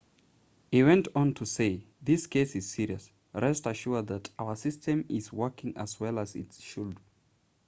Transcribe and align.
he 0.71 0.81
went 0.81 1.09
on 1.15 1.31
to 1.31 1.45
say 1.45 1.85
this 2.01 2.25
case 2.25 2.55
is 2.55 2.67
serious 2.67 3.11
rest 3.35 3.67
assured 3.67 4.07
that 4.07 4.31
our 4.39 4.55
system 4.55 5.05
is 5.09 5.31
working 5.31 5.77
as 5.77 5.99
well 5.99 6.17
as 6.17 6.35
it 6.35 6.51
should 6.53 6.99